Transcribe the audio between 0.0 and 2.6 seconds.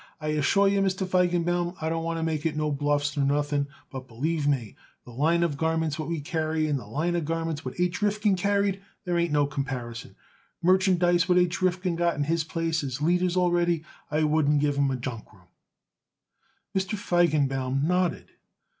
I assure you, Mr. Feigenbaum, I don't want to make